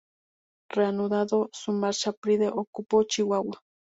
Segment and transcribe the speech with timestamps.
[0.71, 3.61] Reanudando su marcha, Pride ocupó Chihuahua.